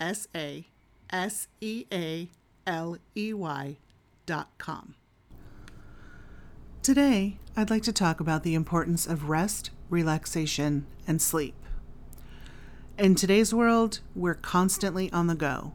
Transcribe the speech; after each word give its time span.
S 0.00 0.26
A 0.34 0.66
S 1.10 1.46
E 1.60 1.84
A 1.92 2.30
L 2.66 2.96
E 3.14 3.34
Y 3.34 3.76
dot 4.24 4.48
com. 4.56 4.94
Today, 6.82 7.36
I'd 7.54 7.68
like 7.68 7.82
to 7.82 7.92
talk 7.92 8.20
about 8.20 8.42
the 8.42 8.54
importance 8.54 9.06
of 9.06 9.28
rest, 9.28 9.70
relaxation, 9.90 10.86
and 11.06 11.20
sleep. 11.20 11.54
In 12.98 13.14
today's 13.14 13.52
world, 13.52 14.00
we're 14.14 14.34
constantly 14.34 15.12
on 15.12 15.26
the 15.26 15.34
go. 15.34 15.74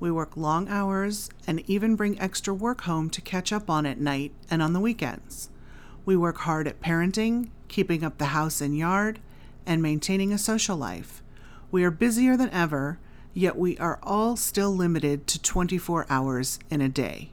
We 0.00 0.10
work 0.10 0.36
long 0.36 0.68
hours 0.68 1.28
and 1.46 1.62
even 1.68 1.96
bring 1.96 2.18
extra 2.18 2.54
work 2.54 2.82
home 2.82 3.10
to 3.10 3.20
catch 3.20 3.52
up 3.52 3.68
on 3.68 3.84
at 3.84 4.00
night 4.00 4.32
and 4.50 4.62
on 4.62 4.72
the 4.72 4.80
weekends. 4.80 5.50
We 6.06 6.16
work 6.16 6.38
hard 6.38 6.66
at 6.66 6.80
parenting, 6.80 7.50
keeping 7.68 8.02
up 8.02 8.16
the 8.16 8.26
house 8.26 8.62
and 8.62 8.76
yard, 8.76 9.20
and 9.66 9.82
maintaining 9.82 10.32
a 10.32 10.38
social 10.38 10.76
life. 10.76 11.22
We 11.70 11.84
are 11.84 11.90
busier 11.90 12.36
than 12.36 12.50
ever, 12.50 12.98
yet 13.34 13.56
we 13.56 13.78
are 13.78 13.98
all 14.02 14.36
still 14.36 14.74
limited 14.74 15.26
to 15.26 15.40
24 15.40 16.06
hours 16.08 16.58
in 16.70 16.80
a 16.80 16.88
day. 16.88 17.30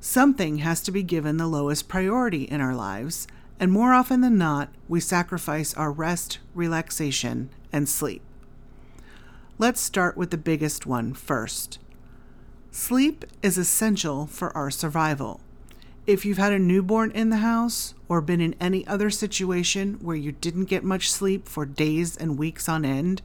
Something 0.00 0.58
has 0.58 0.80
to 0.82 0.90
be 0.90 1.02
given 1.02 1.36
the 1.36 1.46
lowest 1.46 1.88
priority 1.88 2.42
in 2.42 2.60
our 2.60 2.74
lives, 2.74 3.26
and 3.60 3.70
more 3.70 3.92
often 3.92 4.20
than 4.20 4.36
not, 4.36 4.68
we 4.88 4.98
sacrifice 4.98 5.74
our 5.74 5.92
rest, 5.92 6.40
relaxation, 6.54 7.50
and 7.72 7.88
sleep. 7.88 8.22
Let's 9.58 9.80
start 9.80 10.16
with 10.16 10.30
the 10.30 10.38
biggest 10.38 10.86
one 10.86 11.14
first. 11.14 11.78
Sleep 12.72 13.24
is 13.42 13.58
essential 13.58 14.26
for 14.26 14.56
our 14.56 14.70
survival. 14.70 15.40
If 16.04 16.24
you've 16.24 16.38
had 16.38 16.52
a 16.52 16.58
newborn 16.58 17.12
in 17.12 17.30
the 17.30 17.36
house 17.36 17.94
or 18.08 18.20
been 18.20 18.40
in 18.40 18.56
any 18.58 18.84
other 18.88 19.08
situation 19.08 19.98
where 20.00 20.16
you 20.16 20.32
didn't 20.32 20.64
get 20.64 20.82
much 20.82 21.12
sleep 21.12 21.48
for 21.48 21.64
days 21.64 22.16
and 22.16 22.36
weeks 22.36 22.68
on 22.68 22.84
end, 22.84 23.22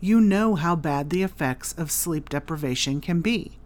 you 0.00 0.20
know 0.20 0.54
how 0.54 0.74
bad 0.74 1.10
the 1.10 1.22
effects 1.22 1.74
of 1.76 1.90
sleep 1.90 2.28
deprivation 2.28 3.00
can 3.00 3.20
be. 3.20 3.58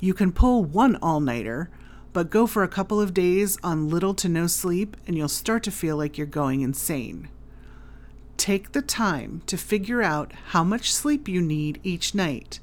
You 0.00 0.14
can 0.14 0.32
pull 0.32 0.64
one 0.64 0.96
all 0.96 1.20
nighter, 1.20 1.70
but 2.12 2.30
go 2.30 2.46
for 2.46 2.62
a 2.62 2.68
couple 2.68 3.00
of 3.00 3.12
days 3.12 3.58
on 3.62 3.88
little 3.88 4.14
to 4.14 4.28
no 4.28 4.46
sleep 4.46 4.96
and 5.06 5.16
you'll 5.16 5.28
start 5.28 5.62
to 5.64 5.70
feel 5.70 5.96
like 5.96 6.16
you're 6.16 6.26
going 6.26 6.62
insane. 6.62 7.28
Take 8.36 8.72
the 8.72 8.82
time 8.82 9.42
to 9.46 9.58
figure 9.58 10.00
out 10.00 10.32
how 10.48 10.64
much 10.64 10.92
sleep 10.92 11.28
you 11.28 11.42
need 11.42 11.80
each 11.82 12.14
night. 12.14 12.60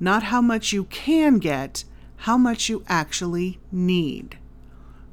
Not 0.00 0.24
how 0.24 0.40
much 0.40 0.72
you 0.72 0.84
can 0.84 1.38
get, 1.38 1.84
how 2.16 2.36
much 2.36 2.68
you 2.68 2.82
actually 2.88 3.60
need. 3.70 4.38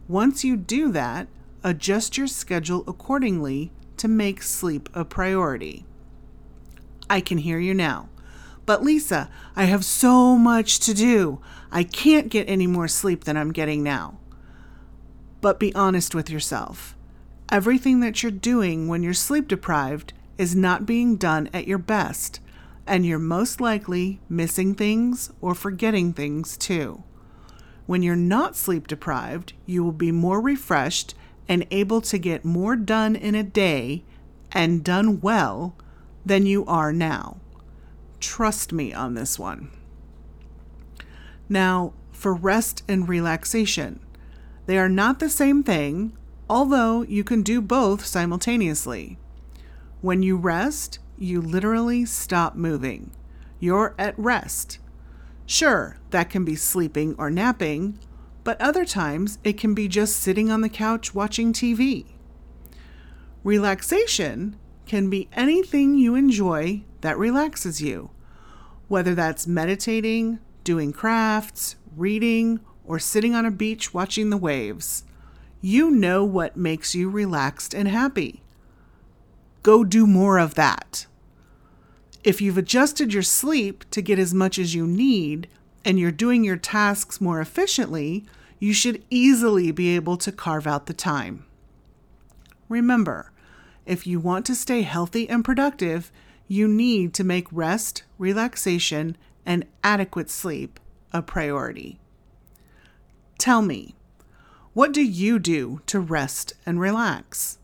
Once 0.08 0.44
you 0.44 0.58
do 0.58 0.92
that, 0.92 1.28
adjust 1.64 2.18
your 2.18 2.28
schedule 2.28 2.84
accordingly 2.88 3.72
to 3.98 4.08
make 4.08 4.42
sleep 4.42 4.90
a 4.96 5.06
priority. 5.06 5.86
I 7.10 7.22
can 7.22 7.40
hear 7.40 7.60
you 7.60 7.74
now. 7.74 8.10
But 8.66 8.84
Lisa, 8.84 9.30
I 9.56 9.64
have 9.66 9.84
so 9.84 10.36
much 10.36 10.80
to 10.82 10.94
do. 10.94 11.42
I 11.72 11.84
can't 11.84 12.30
get 12.30 12.48
any 12.48 12.68
more 12.68 12.88
sleep 12.88 13.24
than 13.24 13.36
I'm 13.36 13.52
getting 13.52 13.82
now. 13.82 14.20
But 15.42 15.60
be 15.60 15.74
honest 15.74 16.14
with 16.14 16.30
yourself. 16.30 16.96
Everything 17.52 18.00
that 18.02 18.22
you're 18.22 18.32
doing 18.32 18.88
when 18.88 19.02
you're 19.02 19.14
sleep 19.16 19.48
deprived 19.48 20.14
is 20.38 20.56
not 20.56 20.86
being 20.86 21.16
done 21.16 21.50
at 21.52 21.68
your 21.68 21.80
best, 21.80 22.40
and 22.86 23.06
you're 23.06 23.18
most 23.18 23.60
likely 23.60 24.20
missing 24.30 24.76
things 24.76 25.32
or 25.42 25.56
forgetting 25.56 26.14
things 26.14 26.56
too. 26.56 27.04
When 27.88 28.04
you're 28.04 28.16
not 28.16 28.56
sleep 28.56 28.86
deprived, 28.86 29.54
you 29.66 29.84
will 29.84 29.92
be 29.92 30.12
more 30.12 30.40
refreshed 30.40 31.16
and 31.48 31.66
able 31.72 32.02
to 32.02 32.20
get 32.20 32.46
more 32.46 32.76
done 32.76 33.16
in 33.16 33.34
a 33.34 33.42
day 33.42 34.04
and 34.52 34.84
done 34.84 35.20
well 35.22 35.76
than 36.26 36.46
you 36.46 36.66
are 36.66 36.94
now. 36.94 37.38
Trust 38.20 38.74
me 38.74 38.94
on 38.94 39.14
this 39.14 39.40
one. 39.40 39.72
Now, 41.48 41.94
for 42.12 42.34
rest 42.34 42.84
and 42.88 43.08
relaxation, 43.08 44.00
they 44.66 44.78
are 44.78 44.90
not 44.90 45.20
the 45.20 45.30
same 45.30 45.64
thing, 45.64 46.16
although 46.50 47.02
you 47.04 47.24
can 47.24 47.42
do 47.42 47.62
both 47.62 48.06
simultaneously. 48.06 49.18
When 50.02 50.22
you 50.22 50.38
rest, 50.38 51.00
you 51.18 51.42
literally 51.42 52.06
stop 52.06 52.56
moving. 52.56 53.12
You're 53.60 53.96
at 53.98 54.18
rest. 54.18 54.80
Sure, 55.46 55.98
that 56.12 56.30
can 56.30 56.46
be 56.46 56.56
sleeping 56.56 57.16
or 57.18 57.30
napping, 57.30 57.98
but 58.44 58.62
other 58.62 58.86
times 58.86 59.40
it 59.44 59.58
can 59.58 59.74
be 59.74 59.88
just 59.88 60.18
sitting 60.18 60.52
on 60.52 60.62
the 60.62 60.70
couch 60.70 61.14
watching 61.16 61.52
TV. 61.52 62.06
Relaxation 63.44 64.56
can 64.90 65.08
be 65.08 65.30
anything 65.34 65.94
you 65.94 66.16
enjoy 66.16 66.82
that 67.02 67.16
relaxes 67.16 67.80
you, 67.80 68.10
whether 68.88 69.14
that's 69.14 69.46
meditating, 69.46 70.40
doing 70.64 70.92
crafts, 70.92 71.76
reading, 71.96 72.60
or 72.84 72.98
sitting 72.98 73.36
on 73.36 73.46
a 73.46 73.52
beach 73.52 73.94
watching 73.94 74.32
the 74.32 74.38
waves. 74.38 75.04
You 75.62 75.92
know 75.92 76.26
what 76.26 76.58
makes 76.58 76.96
you 76.96 77.08
relaxed 77.08 77.76
and 77.76 77.88
happy. 77.88 78.42
Go 79.62 79.84
do 79.84 80.08
more 80.08 80.40
of 80.40 80.56
that. 80.56 81.06
If 82.24 82.42
you've 82.42 82.58
adjusted 82.58 83.14
your 83.14 83.22
sleep 83.22 83.88
to 83.92 84.02
get 84.02 84.18
as 84.18 84.34
much 84.34 84.58
as 84.58 84.74
you 84.74 84.88
need 84.88 85.48
and 85.86 86.00
you're 86.00 86.12
doing 86.12 86.44
your 86.44 86.58
tasks 86.58 87.22
more 87.22 87.40
efficiently, 87.40 88.26
you 88.58 88.74
should 88.74 89.04
easily 89.12 89.72
be 89.72 89.96
able 89.96 90.18
to 90.18 90.32
carve 90.32 90.66
out 90.66 90.88
the 90.88 90.94
time. 90.94 91.46
Remember, 92.68 93.32
if 93.90 94.06
you 94.06 94.20
want 94.20 94.46
to 94.46 94.56
stay 94.56 94.84
healthy 94.84 95.28
and 95.28 95.44
productive, 95.44 96.12
you 96.48 96.68
need 96.68 97.14
to 97.16 97.24
make 97.24 97.48
rest, 97.52 98.04
relaxation, 98.20 99.18
and 99.46 99.66
adequate 99.84 100.30
sleep 100.30 100.80
a 101.12 101.24
priority. 101.24 102.00
Tell 103.40 103.64
me, 103.64 103.96
what 104.74 104.92
do 104.92 105.02
you 105.02 105.40
do 105.40 105.82
to 105.88 106.00
rest 106.00 106.54
and 106.66 106.80
relax? 106.80 107.58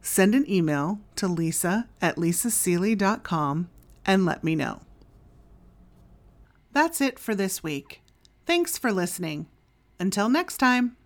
Send 0.00 0.34
an 0.34 0.50
email 0.50 1.00
to 1.16 1.28
lisa 1.28 1.86
at 2.00 2.16
lisasealey.com 2.16 3.68
and 4.06 4.24
let 4.24 4.42
me 4.42 4.54
know. 4.54 4.80
That's 6.72 7.00
it 7.00 7.18
for 7.18 7.34
this 7.34 7.62
week. 7.62 8.00
Thanks 8.46 8.78
for 8.78 8.90
listening. 8.90 9.46
Until 10.00 10.30
next 10.30 10.56
time. 10.56 10.98